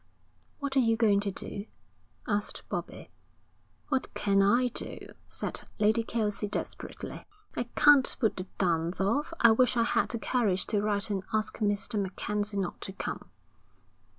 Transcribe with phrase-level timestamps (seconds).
[0.57, 1.67] 'What are you going to do?'
[2.27, 3.11] asked Bobbie.
[3.89, 7.27] 'What can I do?' said Lady Kelsey desperately.
[7.55, 9.31] 'I can't put the dance off.
[9.39, 12.01] I wish I had the courage to write and ask Mr.
[12.01, 13.29] MacKenzie not to come.'